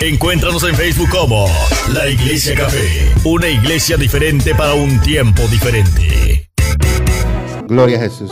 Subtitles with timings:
[0.00, 1.46] Encuéntranos en Facebook como
[1.92, 6.48] La Iglesia Café, una iglesia diferente para un tiempo diferente.
[7.66, 8.30] Gloria a Jesús.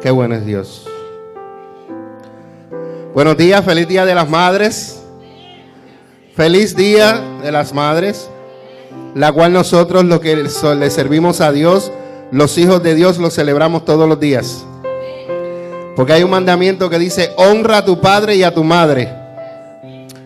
[0.00, 0.86] Qué bueno es Dios.
[3.12, 5.02] Buenos días, feliz día de las madres.
[6.34, 8.30] Feliz día de las madres,
[9.14, 11.92] la cual nosotros lo que le servimos a Dios,
[12.30, 14.64] los hijos de Dios, lo celebramos todos los días.
[15.94, 19.17] Porque hay un mandamiento que dice, honra a tu padre y a tu madre.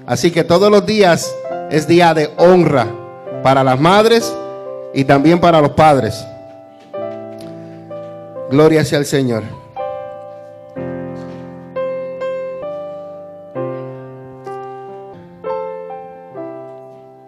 [0.06, 1.34] Así que todos los días
[1.70, 2.86] es día de honra
[3.42, 4.32] para las madres
[4.94, 6.24] y también para los padres.
[8.50, 9.61] Gloria sea al Señor.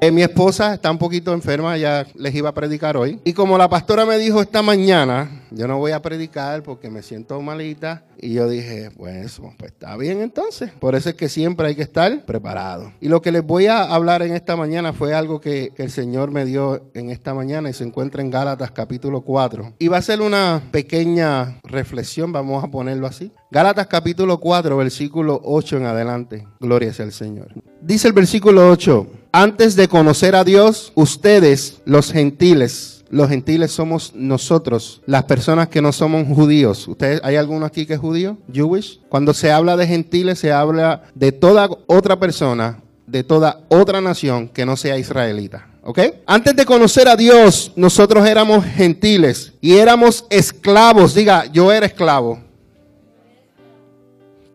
[0.05, 3.19] Eh, mi esposa está un poquito enferma, ya les iba a predicar hoy.
[3.25, 7.01] Y como la pastora me dijo esta mañana, yo no voy a predicar porque me
[7.01, 8.05] siento malita.
[8.21, 10.71] Y yo dije, pues, pues está bien entonces.
[10.79, 12.93] Por eso es que siempre hay que estar preparado.
[13.01, 15.91] Y lo que les voy a hablar en esta mañana fue algo que, que el
[15.91, 19.73] Señor me dio en esta mañana y se encuentra en Gálatas capítulo 4.
[19.79, 23.33] Y va a ser una pequeña reflexión, vamos a ponerlo así.
[23.51, 26.47] Gálatas capítulo 4, versículo 8 en adelante.
[26.61, 27.49] Gloria sea al Señor.
[27.81, 34.13] Dice el versículo 8 antes de conocer a Dios, ustedes, los gentiles, los gentiles somos
[34.15, 36.87] nosotros, las personas que no somos judíos.
[36.87, 38.39] ¿Ustedes, ¿Hay alguno aquí que es judío?
[38.53, 39.01] Jewish.
[39.09, 44.47] Cuando se habla de gentiles, se habla de toda otra persona, de toda otra nación
[44.49, 45.67] que no sea israelita.
[45.83, 45.99] ¿Ok?
[46.27, 51.13] Antes de conocer a Dios, nosotros éramos gentiles y éramos esclavos.
[51.13, 52.39] Diga, yo era esclavo.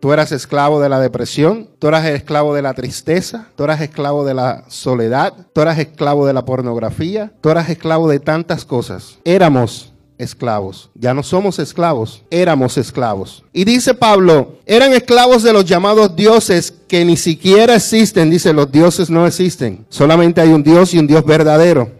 [0.00, 4.24] Tú eras esclavo de la depresión, tú eras esclavo de la tristeza, tú eras esclavo
[4.24, 9.18] de la soledad, tú eras esclavo de la pornografía, tú eras esclavo de tantas cosas.
[9.24, 10.90] Éramos esclavos.
[10.94, 13.42] Ya no somos esclavos, éramos esclavos.
[13.52, 18.30] Y dice Pablo, eran esclavos de los llamados dioses que ni siquiera existen.
[18.30, 19.86] Dice, los dioses no existen.
[19.88, 21.90] Solamente hay un Dios y un Dios verdadero.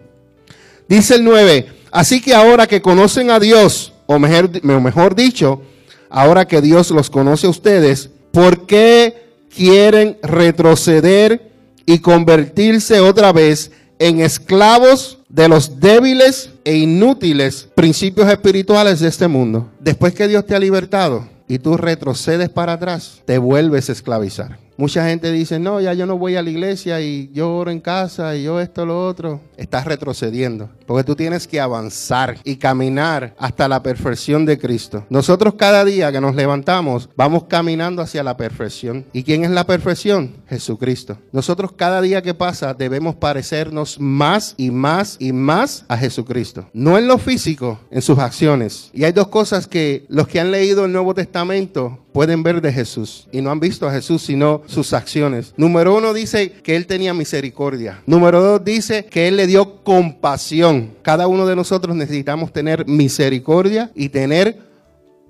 [0.88, 5.62] Dice el 9, así que ahora que conocen a Dios, o mejor, mejor dicho,
[6.10, 11.50] ahora que Dios los conoce a ustedes, ¿por qué quieren retroceder
[11.86, 19.28] y convertirse otra vez en esclavos de los débiles e inútiles principios espirituales de este
[19.28, 19.70] mundo?
[19.80, 24.58] Después que Dios te ha libertado y tú retrocedes para atrás, te vuelves a esclavizar.
[24.80, 27.80] Mucha gente dice, no, ya yo no voy a la iglesia y yo oro en
[27.80, 29.42] casa y yo esto, lo otro.
[29.58, 35.04] Estás retrocediendo, porque tú tienes que avanzar y caminar hasta la perfección de Cristo.
[35.10, 39.04] Nosotros cada día que nos levantamos vamos caminando hacia la perfección.
[39.12, 40.36] ¿Y quién es la perfección?
[40.48, 41.18] Jesucristo.
[41.30, 46.70] Nosotros cada día que pasa debemos parecernos más y más y más a Jesucristo.
[46.72, 48.88] No en lo físico, en sus acciones.
[48.94, 52.72] Y hay dos cosas que los que han leído el Nuevo Testamento pueden ver de
[52.72, 55.54] Jesús y no han visto a Jesús sino sus acciones.
[55.56, 58.02] Número uno dice que Él tenía misericordia.
[58.06, 60.94] Número dos dice que Él le dio compasión.
[61.02, 64.58] Cada uno de nosotros necesitamos tener misericordia y tener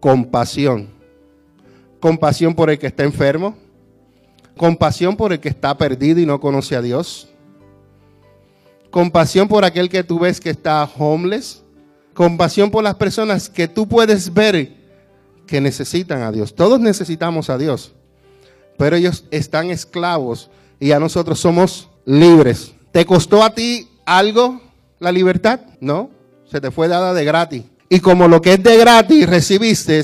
[0.01, 0.89] compasión.
[2.01, 3.57] Compasión por el que está enfermo.
[4.57, 7.29] Compasión por el que está perdido y no conoce a Dios.
[8.91, 11.63] Compasión por aquel que tú ves que está homeless.
[12.15, 14.80] Compasión por las personas que tú puedes ver
[15.51, 16.55] que necesitan a Dios.
[16.55, 17.93] Todos necesitamos a Dios,
[18.79, 22.73] pero ellos están esclavos y a nosotros somos libres.
[22.93, 24.61] ¿Te costó a ti algo
[25.01, 25.59] la libertad?
[25.81, 26.09] No,
[26.49, 27.65] se te fue dada de gratis.
[27.89, 30.01] Y como lo que es de gratis recibiste,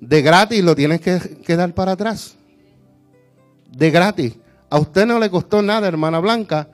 [0.00, 2.36] de gratis lo tienes que, que dar para atrás.
[3.70, 4.32] De gratis.
[4.70, 6.68] A usted no le costó nada, hermana Blanca,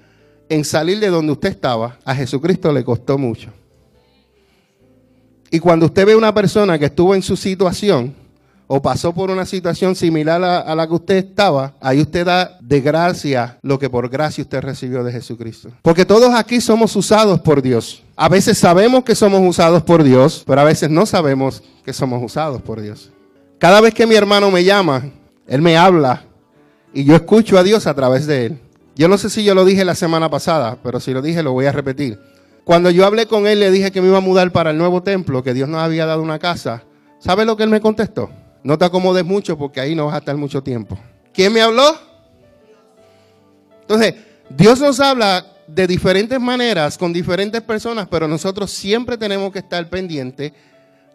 [0.48, 1.98] en salir de donde usted estaba.
[2.04, 3.50] A Jesucristo le costó mucho.
[5.50, 8.14] Y cuando usted ve una persona que estuvo en su situación
[8.66, 12.82] o pasó por una situación similar a, la que usted estaba, ahí usted da de
[12.82, 15.70] gracia lo que por gracia usted recibió de Jesucristo.
[15.80, 18.02] Porque todos aquí somos usados por Dios.
[18.14, 22.22] A veces sabemos que somos usados por Dios, pero a veces no sabemos que somos
[22.22, 23.10] usados por Dios.
[23.58, 25.10] Cada vez que mi hermano me llama,
[25.46, 26.24] él me habla
[26.92, 28.60] y yo escucho a Dios a través de él.
[28.94, 31.52] Yo no sé si yo lo dije la semana pasada, pero si lo dije lo
[31.52, 32.18] voy a repetir.
[32.68, 35.02] Cuando yo hablé con él, le dije que me iba a mudar para el nuevo
[35.02, 36.82] templo, que Dios nos había dado una casa.
[37.18, 38.28] ¿Sabe lo que él me contestó?
[38.62, 40.98] No te acomodes mucho porque ahí no vas a estar mucho tiempo.
[41.32, 41.96] ¿Quién me habló?
[43.80, 44.16] Entonces,
[44.50, 49.88] Dios nos habla de diferentes maneras, con diferentes personas, pero nosotros siempre tenemos que estar
[49.88, 50.52] pendientes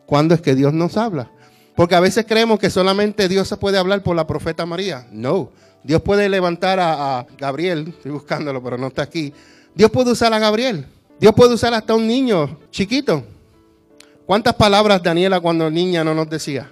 [0.08, 1.30] cuando es que Dios nos habla.
[1.76, 5.06] Porque a veces creemos que solamente Dios se puede hablar por la profeta María.
[5.12, 5.52] No,
[5.84, 9.32] Dios puede levantar a, a Gabriel, estoy buscándolo, pero no está aquí.
[9.76, 10.88] Dios puede usar a Gabriel.
[11.20, 13.24] Dios puede usar hasta un niño chiquito.
[14.26, 16.72] ¿Cuántas palabras Daniela cuando niña no nos decía?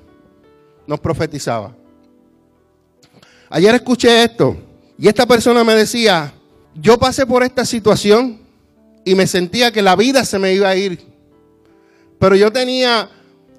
[0.87, 1.75] Nos profetizaba.
[3.49, 4.55] Ayer escuché esto
[4.97, 6.33] Y esta persona me decía,
[6.75, 8.39] yo pasé por esta situación
[9.03, 11.01] y me sentía que la vida se me iba a ir.
[12.19, 13.09] Pero yo tenía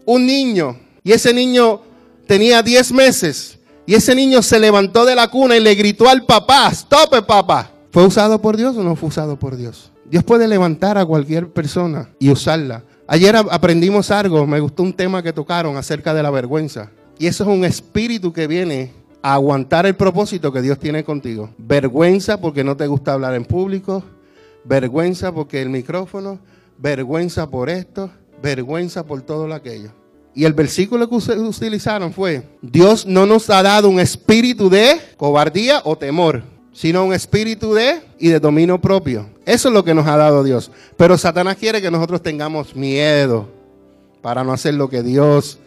[0.07, 1.83] un niño y ese niño
[2.27, 6.25] tenía 10 meses y ese niño se levantó de la cuna y le gritó al
[6.25, 7.73] papá, stop papá.
[7.91, 9.92] ¿Fue usado por Dios o no fue usado por Dios?
[10.13, 12.85] Dios puede levantar a cualquier persona y usarla.
[13.07, 16.91] Ayer aprendimos algo, me gustó un tema que tocaron acerca de la vergüenza.
[17.19, 18.93] Y eso es un espíritu que viene
[19.23, 21.49] a aguantar el propósito que Dios tiene contigo.
[21.57, 24.05] Vergüenza porque no te gusta hablar en público,
[24.65, 26.39] vergüenza porque el micrófono,
[26.77, 28.11] vergüenza por esto,
[28.43, 29.93] vergüenza por todo lo aquello.
[30.35, 35.81] Y el versículo que utilizaron fue, Dios no nos ha dado un espíritu de cobardía
[35.85, 39.32] o temor, sino un espíritu de y de dominio propio.
[39.45, 40.71] Eso es lo que nos ha dado Dios.
[40.97, 43.49] Pero Satanás quiere que nosotros tengamos miedo
[44.21, 45.59] para no hacer lo que Dios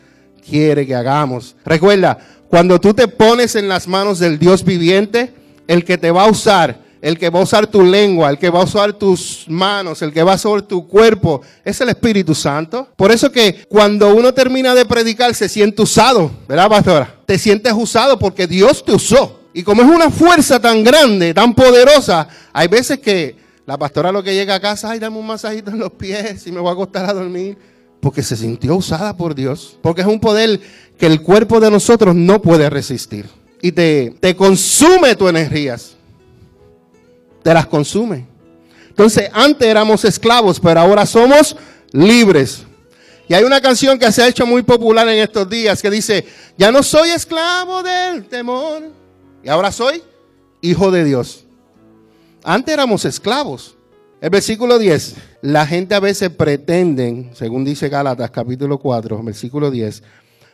[0.48, 1.56] quiere que hagamos.
[1.66, 2.18] Recuerda,
[2.50, 5.33] cuando tú te pones en las manos del Dios viviente,
[5.68, 8.50] el que te va a usar el que va a usar tu lengua, el que
[8.50, 12.33] va a usar tus manos, el que va a usar tu cuerpo, es el Espíritu
[12.33, 12.88] Santo.
[12.95, 17.16] Por eso que cuando uno termina de predicar se siente usado, ¿verdad, pastora?
[17.28, 19.42] Te sientes usado porque Dios te usó.
[19.54, 24.23] Y como es una fuerza tan grande, tan poderosa, hay veces que la pastora lo
[24.23, 26.73] que llega a casa, ay, dame un masajito en los pies y me voy a
[26.73, 27.57] acostar a dormir.
[28.00, 29.79] Porque se sintió usada por Dios.
[29.81, 30.59] Porque es un poder
[30.97, 33.25] que el cuerpo de nosotros no puede resistir.
[33.62, 35.95] Y te, te consume tus energías
[37.45, 38.25] te las consume.
[38.89, 41.56] Entonces, antes éramos esclavos, pero ahora somos
[41.91, 42.63] libres.
[43.27, 46.25] Y hay una canción que se ha hecho muy popular en estos días que dice,
[46.57, 48.89] ya no soy esclavo del temor,
[49.44, 50.01] y ahora soy
[50.59, 51.44] hijo de Dios.
[52.47, 53.75] Antes éramos esclavos.
[54.21, 60.03] El versículo 10, la gente a veces pretenden, según dice Gálatas capítulo 4, versículo 10,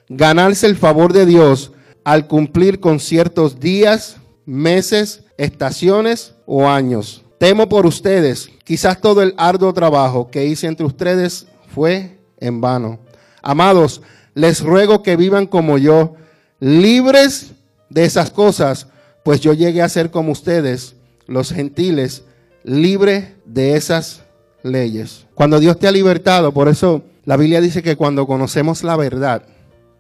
[0.08, 1.74] ganarse el favor de Dios
[2.06, 4.16] al cumplir con ciertos días,
[4.46, 7.26] meses, estaciones o años.
[7.38, 11.46] Temo por ustedes, quizás todo el arduo trabajo que hice entre ustedes
[11.76, 13.00] fue en vano.
[13.42, 14.02] Amados,
[14.34, 16.16] les ruego que vivan como yo,
[16.62, 17.52] libres
[17.90, 18.88] de esas cosas,
[19.26, 20.96] pues yo llegué a ser como ustedes,
[21.32, 22.24] los gentiles,
[22.64, 24.22] libre de esas
[24.64, 25.26] leyes.
[25.34, 29.44] Cuando Dios te ha libertado, por eso la Biblia dice que cuando conocemos la verdad,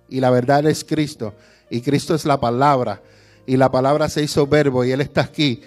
[0.09, 1.33] y la verdad es Cristo,
[1.69, 3.01] y Cristo es la palabra,
[3.45, 5.61] y la palabra se hizo verbo, y Él está aquí,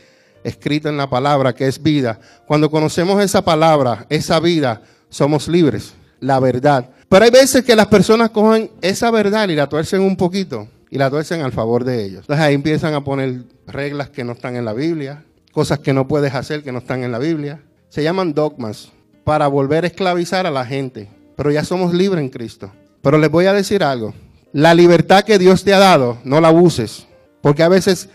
[0.44, 2.20] escrito en la palabra, que es vida.
[2.46, 6.90] Cuando conocemos esa palabra, esa vida, somos libres, la verdad.
[7.08, 10.98] Pero hay veces que las personas cogen esa verdad y la tuercen un poquito y
[10.98, 12.20] la tuercen al favor de ellos.
[12.20, 15.24] Entonces ahí empiezan a poner reglas que no están en la Biblia,
[15.54, 17.62] cosas que no puedes hacer que no están en la Biblia.
[17.88, 18.92] Se llaman dogmas
[19.22, 21.08] para volver a esclavizar a la gente.
[21.36, 22.70] Pero ya somos libres en Cristo.
[23.00, 24.12] Pero les voy a decir algo.
[24.52, 27.06] La libertad que Dios te ha dado, no la uses.
[27.40, 28.08] Porque a veces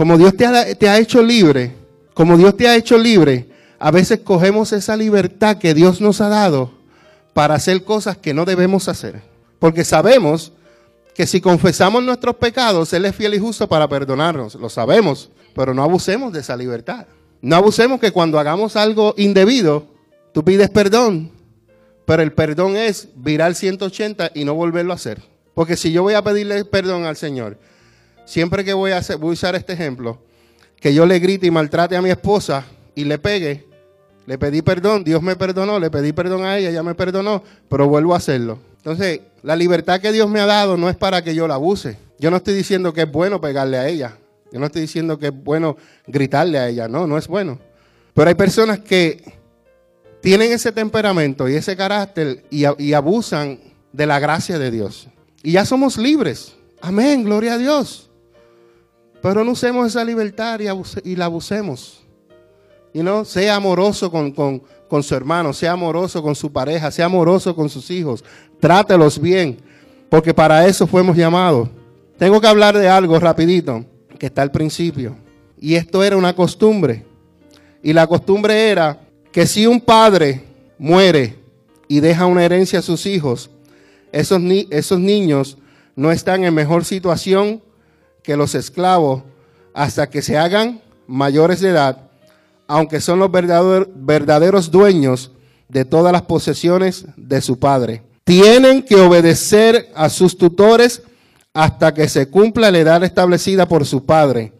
[0.00, 1.74] como Dios te ha, hecho libre,
[2.14, 6.30] como Dios te ha hecho libre, a veces cogemos esa libertad que Dios nos ha
[6.30, 6.72] dado
[7.34, 9.20] para hacer cosas que no debemos hacer.
[9.58, 10.54] Porque sabemos
[11.14, 14.54] que si confesamos nuestros pecados, Él es fiel y justo para perdonarnos.
[14.54, 17.06] Lo sabemos, pero no abusemos de esa libertad.
[17.42, 19.86] No abusemos que cuando hagamos algo indebido,
[20.32, 21.30] tú pides perdón,
[22.06, 25.22] pero el perdón es virar 180 y no volverlo a hacer.
[25.54, 27.58] Porque si yo voy a pedirle perdón al Señor
[28.30, 30.18] siempre que voy a, hacer, voy a usar este ejemplo,
[30.80, 32.64] que yo le grite y maltrate a mi esposa
[32.94, 33.66] y le pegue,
[34.24, 37.88] le pedí perdón, Dios me perdonó, le pedí perdón a ella, ella me perdonó, pero
[37.88, 38.58] vuelvo a hacerlo.
[38.80, 41.98] Entonces, la libertad que Dios me ha dado no es para que yo la abuse.
[42.18, 44.16] Yo no estoy diciendo que es bueno pegarle a ella.
[44.50, 46.88] Yo no estoy diciendo que es bueno gritarle a ella.
[46.88, 47.58] No, no es bueno.
[48.14, 49.22] Pero hay personas que
[50.22, 53.60] tienen ese temperamento y ese carácter y, abusan
[53.92, 55.08] de la gracia de Dios.
[55.42, 56.54] Y ya somos libres.
[56.80, 58.10] Amén, gloria a Dios.
[59.22, 60.60] Pero no usemos esa libertad
[61.04, 61.99] y, la abusemos.
[62.92, 67.54] Y no, sea amoroso con, con, su hermano, sea amoroso con su pareja, sea amoroso
[67.54, 68.24] con sus hijos.
[68.58, 69.58] Trátelos bien,
[70.08, 71.68] porque para eso fuimos llamados.
[72.18, 73.84] Tengo que hablar de algo rapidito,
[74.18, 75.16] que está al principio.
[75.58, 77.04] Y esto era una costumbre.
[77.82, 79.00] Y la costumbre era
[79.32, 80.44] que si un padre
[80.78, 81.38] muere
[81.86, 83.50] y deja una herencia a sus hijos,
[84.12, 85.56] esos, esos niños
[85.94, 87.62] no están en mejor situación
[88.22, 89.22] que los esclavos
[89.72, 92.09] hasta que se hagan mayores de edad,
[92.70, 95.32] aunque son los verdaderos dueños
[95.68, 98.02] de todas las posesiones de su padre.
[98.24, 101.02] Tienen que obedecer a sus tutores
[101.52, 104.52] hasta que se cumpla la edad establecida por su padre.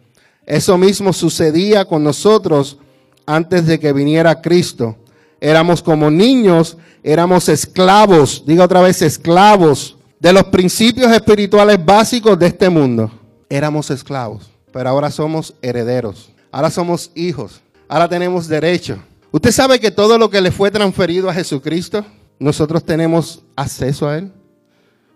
[0.45, 2.77] Eso mismo sucedía con nosotros
[3.25, 4.97] antes de que viniera Cristo.
[5.39, 12.47] Éramos como niños, éramos esclavos, diga otra vez esclavos de los principios espirituales básicos de
[12.47, 13.09] este mundo
[13.51, 14.49] éramos esclavos.
[14.71, 16.31] pero ahora somos herederos.
[16.49, 17.61] Ahora somos hijos.
[17.91, 18.99] Ahora tenemos derecho.
[19.31, 22.05] Usted sabe que todo lo que le fue transferido a Jesucristo,
[22.39, 24.31] nosotros tenemos acceso a Él.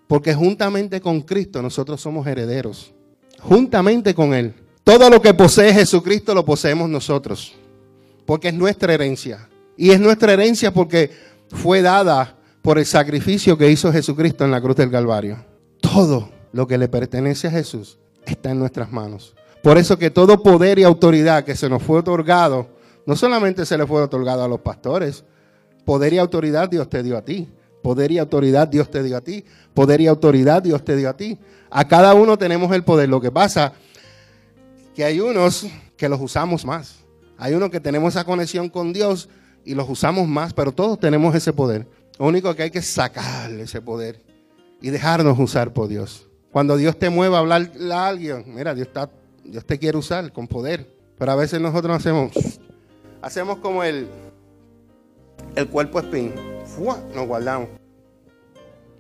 [0.10, 2.92] Porque juntamente con Cristo nosotros somos herederos.
[3.40, 4.54] Juntamente con Él.
[4.84, 7.54] Todo lo que posee Jesucristo lo poseemos nosotros.
[8.26, 9.48] Porque es nuestra herencia.
[9.78, 11.12] Y es nuestra herencia porque
[11.48, 15.38] fue dada por el sacrificio que hizo Jesucristo en la cruz del Calvario.
[15.80, 19.34] Todo lo que le pertenece a Jesús está en nuestras manos.
[19.66, 22.68] Por eso que todo poder y autoridad que se nos fue otorgado,
[23.08, 25.24] no solamente se le fue otorgado a los pastores,
[25.86, 27.50] poder y autoridad Dios te dio a ti.
[27.82, 29.44] Poder y autoridad Dios te dio a ti.
[29.74, 31.40] Poder y autoridad Dios te dio a ti.
[31.72, 33.10] A cada uno tenemos el poder.
[33.10, 33.74] Lo que pasa
[34.94, 35.66] que hay unos
[35.98, 36.98] que los usamos más.
[37.36, 39.30] Hay unos que tenemos esa conexión con Dios
[39.66, 41.88] y los usamos más, pero todos tenemos ese poder.
[42.20, 44.22] Lo único que hay que sacarle ese poder
[44.80, 46.28] y dejarnos usar por Dios.
[46.52, 49.10] Cuando Dios te mueva a hablarle a alguien, mira, Dios, está,
[49.46, 50.88] Dios te quiere usar con poder.
[51.18, 52.32] Pero a veces nosotros hacemos,
[53.22, 54.08] hacemos como el,
[55.56, 56.34] el cuerpo espín.
[57.14, 57.70] Nos guardamos.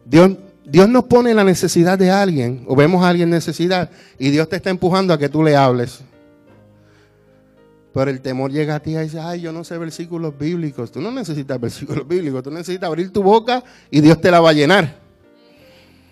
[0.05, 0.31] Dios,
[0.63, 4.47] Dios nos pone la necesidad de alguien, o vemos a alguien en necesidad, y Dios
[4.47, 6.01] te está empujando a que tú le hables.
[7.93, 10.91] Pero el temor llega a ti y dice, ay, yo no sé versículos bíblicos.
[10.91, 14.49] Tú no necesitas versículos bíblicos, tú necesitas abrir tu boca y Dios te la va
[14.49, 14.97] a llenar.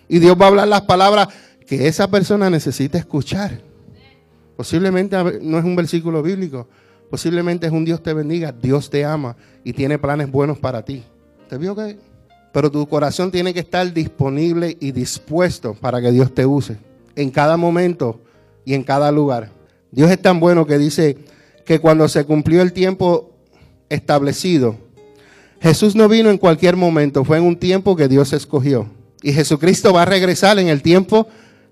[0.08, 1.28] Y Dios va a hablar las palabras
[1.66, 3.60] que esa persona necesita escuchar.
[4.56, 6.68] Posiblemente no es un versículo bíblico,
[7.10, 11.02] posiblemente es un Dios te bendiga, Dios te ama y tiene planes buenos para ti.
[11.48, 11.98] ¿Te vio que?
[12.52, 16.76] Pero tu corazón tiene que estar disponible y dispuesto para que Dios te use
[17.16, 18.20] en cada momento
[18.64, 19.50] y en cada lugar.
[19.90, 21.18] Dios es tan bueno que dice,
[21.64, 23.32] que cuando se cumplió el tiempo
[23.88, 24.76] establecido,
[25.60, 28.86] Jesús no vino en cualquier momento, fue en un tiempo que Dios escogió.
[29.22, 31.26] Y Jesucristo va a regresar en el tiempo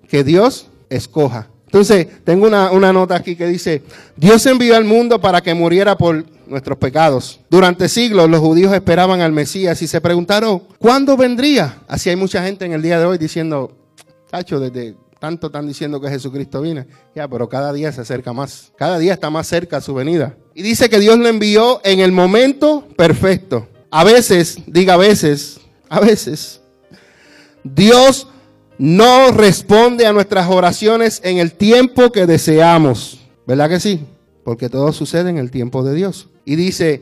[0.09, 1.49] que Dios escoja.
[1.73, 3.83] Entonces, tengo una, una, nota aquí que dice,
[4.15, 7.41] Dios envió al mundo para que muriera por nuestros pecados.
[7.49, 11.79] Durante siglos los judíos esperaban al Mesías y se preguntaron, ¿cuándo vendría?
[11.89, 13.75] Así hay mucha gente en el día de hoy diciendo,
[14.31, 16.87] Tacho, desde tanto están diciendo que Jesucristo viene.
[17.15, 18.71] Ya, pero cada día se acerca más.
[18.77, 20.37] Cada día está más cerca su venida.
[20.55, 23.67] Y dice que Dios lo envió en el momento perfecto.
[23.91, 26.61] A veces, diga a veces, a veces,
[27.65, 28.29] Dios
[28.83, 33.21] no responde a nuestras oraciones en el tiempo que deseamos.
[33.47, 34.05] ¿Verdad que sí?
[34.43, 36.29] Porque todo sucede en el tiempo de Dios.
[36.45, 37.01] Y dice,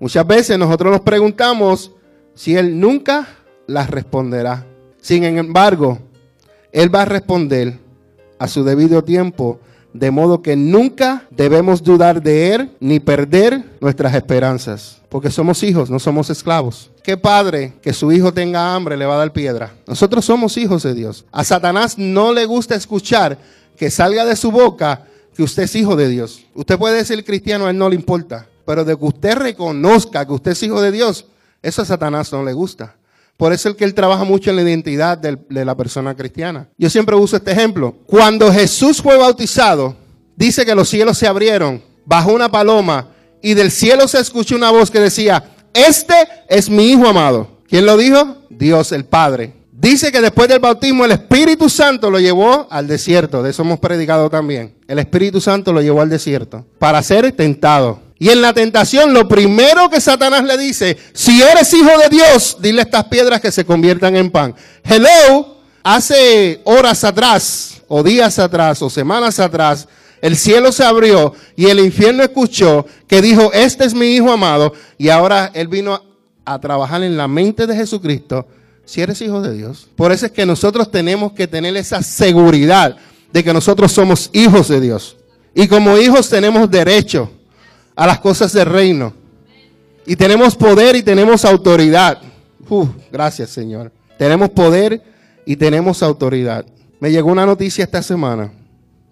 [0.00, 1.92] muchas veces nosotros nos preguntamos
[2.34, 3.28] si Él nunca
[3.68, 4.66] las responderá.
[5.00, 6.00] Sin embargo,
[6.72, 7.78] él va a responder
[8.40, 9.60] a su debido tiempo,
[9.92, 15.90] de modo que nunca debemos dudar de Él ni perder nuestras esperanzas, porque somos hijos,
[15.90, 16.90] no somos esclavos.
[17.02, 19.72] ¿Qué padre que su hijo tenga hambre le va a dar piedra?
[19.86, 21.24] Nosotros somos hijos de Dios.
[21.32, 23.38] A Satanás no le gusta escuchar
[23.76, 26.44] que salga de su boca que usted es hijo de Dios.
[26.54, 30.32] Usted puede decir cristiano, a él no le importa, pero de que usted reconozca que
[30.32, 31.26] usted es hijo de Dios,
[31.62, 32.94] eso a Satanás no le gusta.
[33.40, 36.68] Por eso es que él trabaja mucho en la identidad de, la persona cristiana.
[36.76, 37.96] Yo siempre uso este ejemplo.
[38.04, 39.96] Cuando Jesús fue bautizado,
[40.36, 43.08] dice que los cielos se abrieron, bajó una paloma
[43.40, 45.42] y del cielo se escuchó una voz que decía,
[45.72, 46.12] este
[46.50, 47.62] es mi Hijo amado.
[47.66, 48.36] ¿Quién lo dijo?
[48.50, 49.54] Dios el Padre.
[49.72, 53.42] Dice que después del bautismo el Espíritu Santo lo llevó al desierto.
[53.42, 54.74] De eso hemos predicado también.
[54.86, 58.09] El Espíritu Santo lo llevó al desierto para ser tentado.
[58.22, 62.58] Y en la tentación, lo primero que Satanás le dice, si eres hijo de Dios,
[62.60, 64.54] dile a estas piedras que se conviertan en pan.
[64.84, 69.88] Hello, hace horas atrás, o días atrás, o semanas atrás,
[70.20, 74.74] el cielo se abrió y el infierno escuchó que dijo, este es mi hijo amado.
[74.98, 75.98] Y ahora él vino
[76.44, 78.46] a, trabajar en la mente de Jesucristo,
[78.84, 79.88] si eres hijo de Dios.
[79.96, 82.98] Por eso es que nosotros tenemos que tener esa seguridad
[83.32, 85.16] de que nosotros somos hijos de Dios.
[85.54, 87.30] Y como hijos tenemos derecho
[88.00, 89.12] a las cosas del reino.
[90.06, 92.18] Y tenemos poder y tenemos autoridad.
[93.12, 93.92] gracias Señor.
[94.16, 95.02] Tenemos poder
[95.44, 96.64] y tenemos autoridad.
[96.98, 98.54] Me llegó una noticia esta semana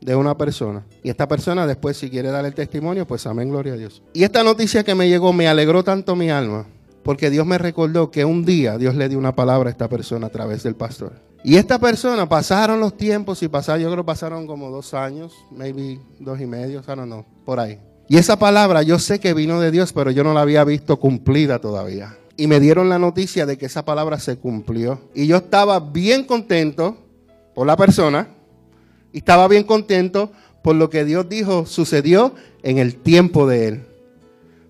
[0.01, 0.87] de una persona.
[1.03, 4.03] Y esta persona después si quiere dar el testimonio, pues amén, gloria a Dios.
[4.15, 6.65] Y esta noticia que me llegó me alegró tanto mi alma.
[7.03, 10.29] Porque Dios me recordó que un día Dios le dio una palabra a esta persona
[10.29, 11.13] a través del pastor.
[11.45, 16.01] Y esta persona pasaron los tiempos y pasaron, yo creo pasaron como dos años, maybe
[16.19, 17.79] dos y medio, o no, no, por ahí.
[18.09, 20.99] Y esa palabra yo sé que vino de Dios, pero yo no la había visto
[20.99, 22.17] cumplida todavía.
[22.37, 25.01] Y me dieron la noticia de que esa palabra se cumplió.
[25.15, 26.97] Y yo estaba bien contento
[27.55, 28.29] por la persona.
[29.13, 33.87] Y estaba bien contento por lo que Dios dijo sucedió en el tiempo de él.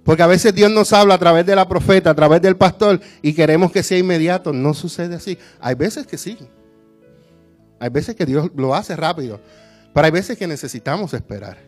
[0.02, 2.98] Porque a veces Dios nos habla a través de la profeta, a través del pastor,
[3.20, 4.52] y queremos que sea inmediato.
[4.52, 5.38] No sucede así.
[5.60, 6.38] Hay veces que sí.
[7.78, 9.38] Hay veces que Dios lo hace rápido.
[9.92, 11.67] Pero hay veces que necesitamos esperar.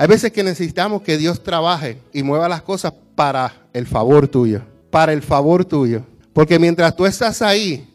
[0.00, 4.62] Hay veces que necesitamos que Dios trabaje y mueva las cosas para el favor tuyo,
[4.90, 6.06] para el favor tuyo.
[6.32, 7.86] Porque mientras tú estás ahí,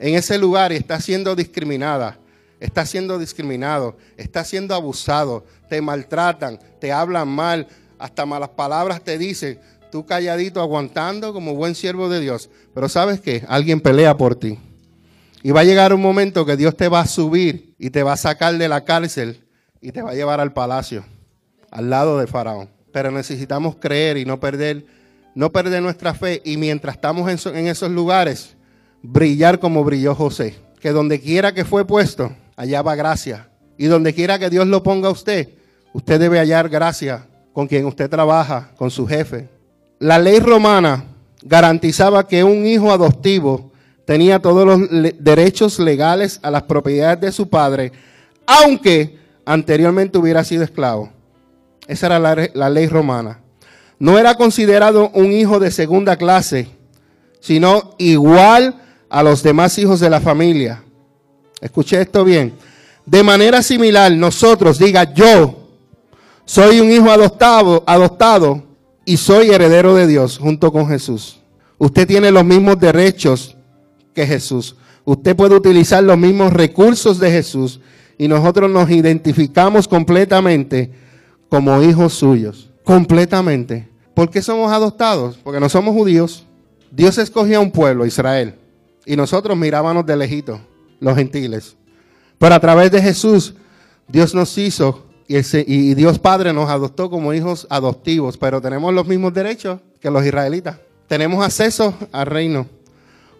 [0.00, 2.18] en ese lugar y estás siendo discriminada,
[2.58, 9.16] estás siendo discriminado, estás siendo abusado, te maltratan, te hablan mal, hasta malas palabras te
[9.16, 9.60] dicen,
[9.92, 12.50] tú calladito aguantando como buen siervo de Dios.
[12.74, 14.58] Pero sabes qué, alguien pelea por ti.
[15.44, 18.14] Y va a llegar un momento que Dios te va a subir y te va
[18.14, 19.44] a sacar de la cárcel
[19.80, 21.04] y te va a llevar al palacio,
[21.70, 22.68] al lado de Faraón.
[22.92, 24.86] Pero necesitamos creer y no perder,
[25.34, 26.40] no perder nuestra fe.
[26.44, 28.56] Y mientras estamos en, esos lugares,
[29.02, 30.56] brillar como brilló José.
[30.80, 33.48] Que donde quiera que fue puesto, allá va gracia.
[33.76, 35.50] Y donde quiera que Dios lo ponga a usted,
[35.92, 39.48] usted debe hallar gracia con quien usted trabaja, con su jefe.
[39.98, 41.04] La ley romana
[41.42, 43.72] garantizaba que un hijo adoptivo
[44.04, 47.92] tenía todos los derechos legales a las propiedades de su padre,
[48.46, 51.10] aunque anteriormente hubiera sido esclavo.
[51.88, 53.40] Esa era la, ley romana.
[53.98, 56.68] No era considerado un hijo de segunda clase,
[57.40, 60.82] sino igual a los demás hijos de la familia.
[61.60, 62.54] Escuche esto bien.
[63.04, 65.68] De manera similar, nosotros, diga yo,
[66.44, 68.62] soy un hijo adoptado, adoptado
[69.04, 71.38] y soy heredero de Dios junto con Jesús.
[71.78, 73.56] Usted tiene los mismos derechos
[74.12, 74.76] que Jesús.
[75.04, 77.80] Usted puede utilizar los mismos recursos de Jesús
[78.18, 80.90] y nosotros nos identificamos completamente
[81.48, 82.70] como hijos suyos.
[82.84, 83.88] Completamente.
[84.14, 85.36] ¿Por qué somos adoptados?
[85.42, 86.46] Porque no somos judíos.
[86.90, 88.54] Dios escogió a un pueblo, Israel,
[89.04, 90.60] y nosotros mirábamos de lejito,
[91.00, 91.76] los gentiles.
[92.38, 93.54] Pero a través de Jesús,
[94.08, 99.06] Dios nos hizo y, y Dios Padre nos adoptó como hijos adoptivos, pero tenemos los
[99.06, 100.78] mismos derechos que los israelitas.
[101.08, 102.66] Tenemos acceso al reino.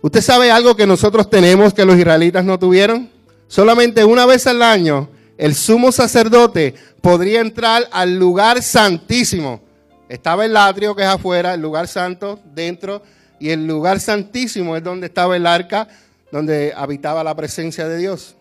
[0.03, 3.09] ¿Usted sabe algo que nosotros tenemos que los israelitas no tuvieron?
[3.49, 9.61] Solamente una vez al año el sumo sacerdote podría entrar al lugar santísimo.
[10.09, 13.03] Estaba el atrio que es afuera, el lugar santo dentro,
[13.39, 15.89] y el lugar santísimo es donde estaba el arca,
[16.33, 18.37] donde habitaba la presencia de Dios.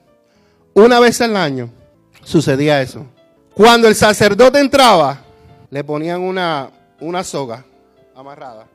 [0.74, 1.70] Una vez al año
[2.24, 3.06] sucedía eso.
[3.54, 5.22] Cuando el sacerdote entraba,
[5.70, 7.66] le ponían una, una soga
[8.16, 8.68] amarrada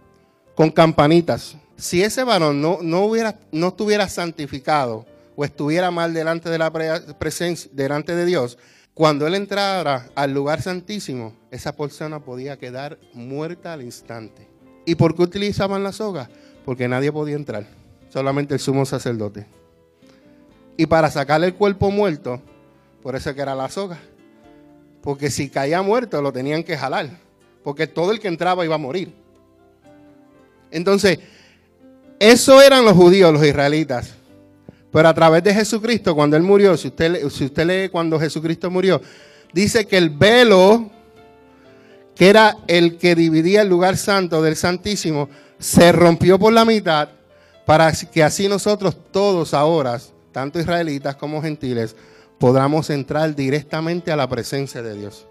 [0.55, 1.57] con campanitas.
[1.77, 6.73] Si ese varón no, no, hubiera, no estuviera santificado o estuviera mal delante de la
[7.19, 8.59] presencia, delante de Dios,
[8.95, 14.49] cuando él entrara al lugar santísimo, esa persona podía quedar muerta al instante.
[14.85, 16.29] ¿Y por qué utilizaban la soga?
[16.64, 17.66] Porque nadie podía entrar,
[18.09, 19.47] solamente el sumo sacerdote.
[20.77, 22.43] Y para sacarle el cuerpo muerto,
[23.03, 23.99] por eso que era la soga.
[25.03, 27.09] Porque si caía muerto lo tenían que jalar,
[27.64, 29.14] porque todo el que entraba iba a morir.
[30.71, 31.19] Entonces,
[32.19, 34.14] eso eran los judíos, los israelitas.
[34.92, 39.00] Pero a través de Jesucristo, cuando Él murió, si usted, lee cuando Jesucristo murió,
[39.53, 40.90] dice que el velo
[42.20, 47.09] que era el que dividía el lugar santo del Santísimo, se rompió por la mitad
[47.64, 49.98] para que así nosotros todos ahora,
[50.31, 51.96] tanto israelitas como gentiles,
[52.38, 55.26] podamos entrar directamente a la presencia de Dios.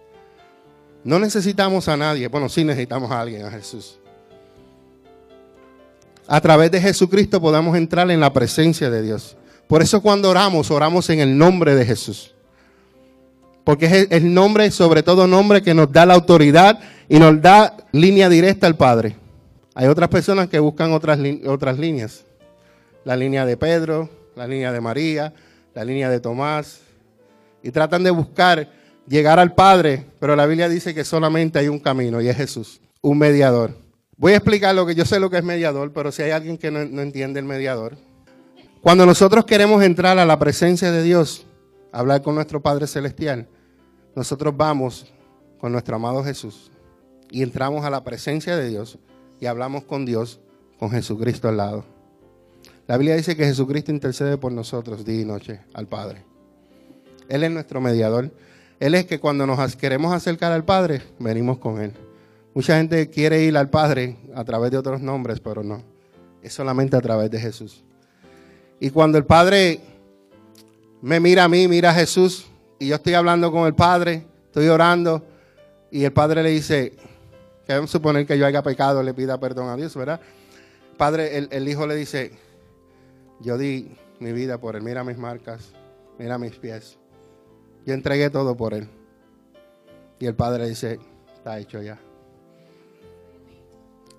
[1.04, 4.00] No necesitamos a nadie, bueno, sí necesitamos a alguien, a Jesús.
[6.28, 9.36] A través de Jesucristo podamos entrar en la presencia de Dios.
[9.70, 12.34] Por eso cuando oramos, oramos en el nombre de Jesús.
[13.64, 17.78] Porque es el nombre, sobre todo nombre, que nos da la autoridad y nos da
[17.92, 19.16] línea directa al Padre.
[19.76, 22.26] Hay otras personas que buscan otras, otras líneas.
[23.06, 25.36] La línea de Pedro, la línea de María,
[25.76, 26.80] la línea de Tomás.
[27.62, 28.72] Y tratan de buscar
[29.08, 32.82] llegar al Padre, pero la Biblia dice que solamente hay un camino y es Jesús,
[33.02, 33.78] un mediador.
[34.18, 36.58] Voy a explicar lo que yo sé lo que es mediador, pero si hay alguien
[36.58, 38.09] que no, no entiende el mediador.
[38.82, 41.46] Cuando nosotros queremos entrar a la presencia de Dios,
[41.92, 43.50] hablar con nuestro Padre Celestial,
[44.16, 45.14] nosotros vamos
[45.60, 46.72] con nuestro amado Jesús
[47.30, 48.98] y entramos a la presencia de Dios
[49.42, 50.40] y hablamos con Dios,
[50.80, 51.84] con Jesucristo al lado.
[52.88, 56.24] La Biblia dice que Jesucristo intercede por nosotros día y noche al Padre.
[57.28, 58.32] Él es nuestro mediador.
[58.80, 61.92] Él es que cuando nos queremos acercar al Padre, venimos con Él.
[62.54, 65.84] Mucha gente quiere ir al Padre a través de otros nombres, pero no.
[66.42, 67.84] Es solamente a través de Jesús.
[68.80, 69.82] Y cuando el Padre
[71.02, 74.68] me mira a mí, mira a Jesús, y yo estoy hablando con el Padre, estoy
[74.68, 75.24] orando,
[75.92, 76.94] y el Padre le dice,
[77.66, 80.20] que suponer que yo haya pecado, le pida perdón a Dios, ¿verdad?
[80.98, 82.32] Padre, el, el Hijo le dice,
[83.40, 85.72] yo di mi vida por él, mira mis marcas,
[86.18, 86.98] mira mis pies.
[87.86, 88.88] Yo entregué todo por él.
[90.20, 91.00] Y el Padre dice,
[91.36, 91.98] está hecho ya.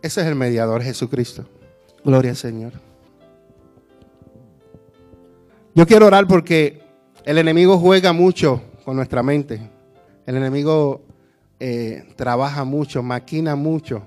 [0.02, 1.44] Ese es el mediador Jesucristo.
[2.04, 2.89] Gloria al Señor.
[5.72, 6.82] Yo quiero orar porque
[7.24, 9.70] el enemigo juega mucho con nuestra mente.
[10.26, 11.02] El enemigo
[11.60, 14.02] eh, trabaja mucho, maquina mucho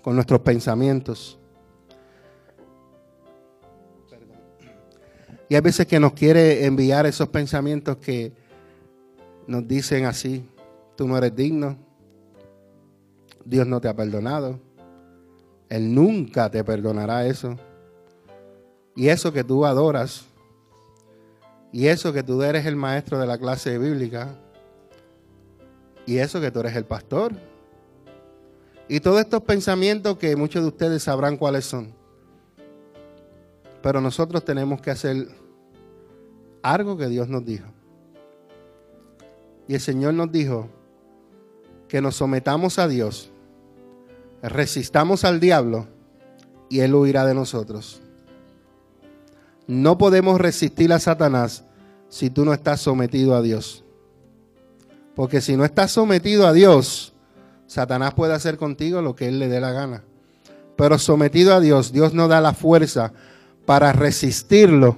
[0.00, 1.38] con nuestros pensamientos.
[5.50, 8.32] Y hay veces que nos quiere enviar esos pensamientos que
[9.46, 10.48] nos dicen así,
[10.96, 11.76] tú no eres digno,
[13.44, 14.58] Dios no te ha perdonado,
[15.68, 17.58] Él nunca te perdonará eso.
[18.94, 20.26] Y eso que tú adoras,
[21.72, 24.36] y eso que tú eres el maestro de la clase bíblica,
[26.06, 27.32] y eso que tú eres el pastor.
[28.88, 31.94] Y todos estos pensamientos que muchos de ustedes sabrán cuáles son.
[33.80, 35.28] Pero nosotros tenemos que hacer
[36.62, 37.66] algo que Dios nos dijo.
[39.66, 40.68] Y el Señor nos dijo
[41.88, 43.30] que nos sometamos a Dios,
[44.42, 45.86] resistamos al diablo
[46.68, 48.01] y Él huirá de nosotros.
[49.66, 51.64] No podemos resistir a Satanás
[52.08, 53.84] si tú no estás sometido a Dios.
[55.14, 57.12] Porque si no estás sometido a Dios,
[57.66, 60.04] Satanás puede hacer contigo lo que él le dé la gana.
[60.76, 63.12] Pero sometido a Dios, Dios nos da la fuerza
[63.66, 64.96] para resistirlo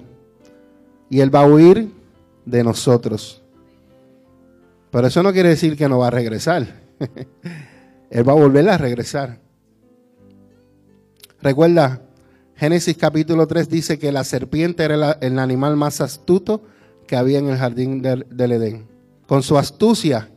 [1.11, 1.93] y él va a huir
[2.45, 3.43] de nosotros.
[4.91, 6.67] Pero eso no quiere decir que no va a regresar.
[8.11, 9.39] él va a volver a regresar.
[11.43, 12.01] Recuerda,
[12.57, 16.63] Génesis capítulo 3 dice que la serpiente era el animal más astuto
[17.07, 18.87] que había en el jardín del, Edén.
[19.27, 20.31] Con su astucia,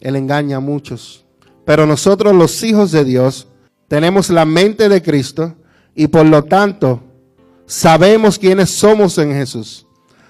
[0.00, 1.26] Él engaña a muchos.
[1.64, 3.48] Pero nosotros los hijos de Dios
[3.86, 5.54] tenemos la mente de Cristo
[5.94, 7.02] y por lo tanto
[7.66, 9.86] sabemos quiénes somos en Jesús.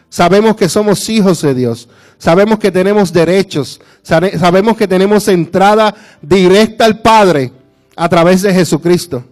[0.09, 1.88] Sabemos que somos hijos de Dios.
[2.19, 3.81] Sabemos que tenemos derechos.
[4.03, 7.53] Sabemos que tenemos entrada directa al Padre
[7.95, 9.25] a través de Jesucristo.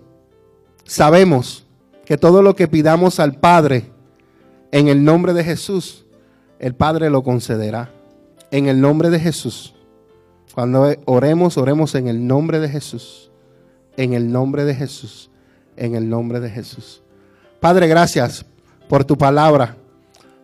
[0.85, 1.64] Sabemos
[2.05, 3.91] que todo lo que pidamos al Padre
[4.73, 6.05] en el nombre de Jesús,
[6.59, 7.91] el Padre lo concederá
[8.51, 9.75] en el nombre de Jesús.
[10.55, 13.31] Cuando oremos, oremos en el nombre de Jesús.
[13.97, 15.31] En el nombre de Jesús.
[15.77, 17.03] En el nombre de Jesús.
[17.59, 18.45] Padre, gracias
[18.89, 19.77] por tu palabra.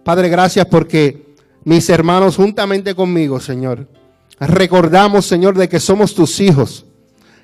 [0.03, 3.87] Padre, gracias porque mis hermanos juntamente conmigo, Señor,
[4.41, 6.87] recordamos, Señor, de que somos tus hijos.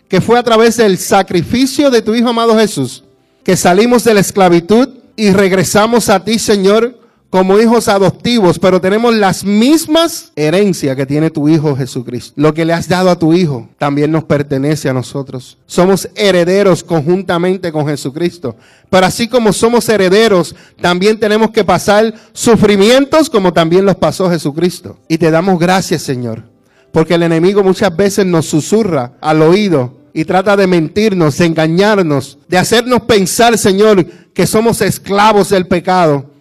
[0.09, 3.06] Que fue a través del sacrificio de tu Hijo amado Jesús
[3.47, 6.99] que salimos de la esclavitud y regresamos a ti, Señor,
[7.31, 12.33] como hijos adoptivos, pero tenemos las mismas herencias que tiene tu Hijo Jesucristo.
[12.35, 15.59] Lo que le has dado a tu Hijo también nos pertenece a nosotros.
[15.65, 18.57] Somos herederos conjuntamente con Jesucristo.
[18.91, 24.99] Pero así como somos herederos, también tenemos que pasar sufrimientos como también los pasó Jesucristo.
[25.07, 26.43] Y te damos gracias, Señor,
[26.91, 32.39] porque el enemigo muchas veces nos susurra al oído y trata de mentirnos, de engañarnos,
[32.49, 36.37] de hacernos pensar, Señor, que somos esclavos del pecado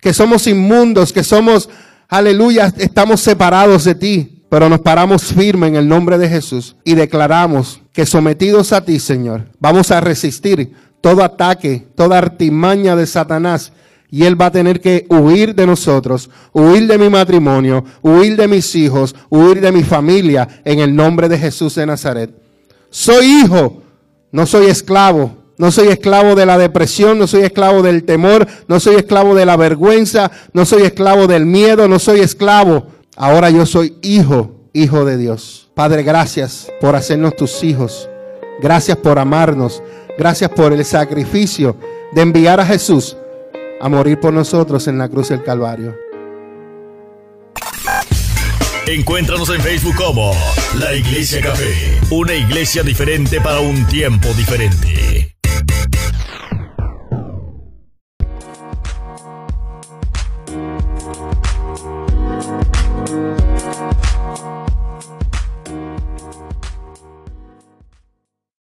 [0.00, 1.68] que somos inmundos, que somos,
[2.08, 4.36] aleluya, estamos separados de ti.
[4.48, 8.98] Pero nos paramos firme en el nombre de Jesús y declaramos que sometidos a ti,
[8.98, 13.72] Señor, vamos a resistir todo ataque, toda artimaña de Satanás.
[14.10, 18.48] Y Él va a tener que huir de nosotros, huir de mi matrimonio, huir de
[18.48, 22.49] mis hijos, huir de mi familia en el nombre de Jesús de Nazaret.
[22.90, 23.82] Soy hijo,
[24.32, 28.80] no soy esclavo, no soy esclavo de la depresión, no soy esclavo del temor, no
[28.80, 32.86] soy esclavo de la vergüenza, no soy esclavo del miedo, no soy esclavo.
[33.16, 35.70] Ahora yo soy hijo, hijo de Dios.
[35.74, 38.08] Padre, gracias por hacernos tus hijos.
[38.60, 39.82] Gracias por amarnos.
[40.18, 41.76] Gracias por el sacrificio
[42.12, 43.16] de enviar a Jesús
[43.80, 46.09] a morir por nosotros en la cruz del Calvario.
[48.90, 50.32] Encuéntranos en Facebook como
[50.80, 55.19] La Iglesia Café, una iglesia diferente para un tiempo diferente.